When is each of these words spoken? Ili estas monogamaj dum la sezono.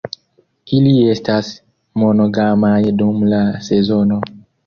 Ili 0.77 0.93
estas 1.15 1.51
monogamaj 2.03 2.81
dum 3.03 3.23
la 3.35 3.45
sezono. 3.69 4.21